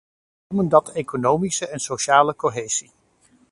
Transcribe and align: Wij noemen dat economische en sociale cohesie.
Wij 0.47 0.47
noemen 0.47 0.69
dat 0.69 0.91
economische 0.91 1.67
en 1.67 1.79
sociale 1.79 2.35
cohesie. 2.35 2.91